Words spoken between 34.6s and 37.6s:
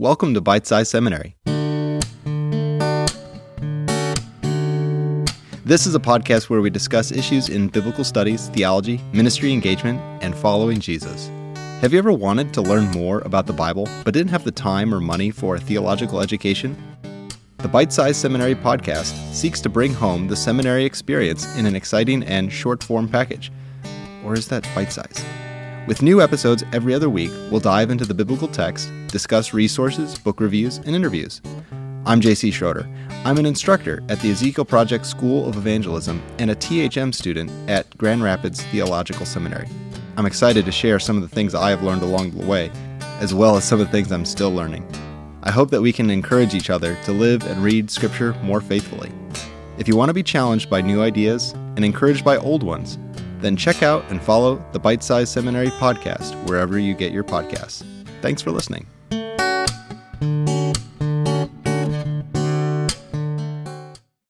Project School of Evangelism and a THM student